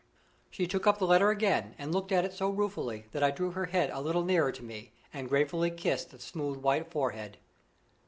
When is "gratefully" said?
5.29-5.69